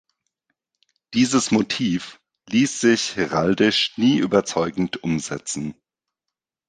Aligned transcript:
Dieses 1.13 1.51
Motiv 1.51 2.19
liess 2.49 2.79
sich 2.81 3.15
heraldisch 3.17 3.95
nie 3.99 4.17
überzeugend 4.17 5.03
umsetzen. 5.03 5.75